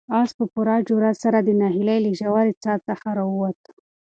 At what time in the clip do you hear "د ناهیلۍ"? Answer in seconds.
1.41-1.99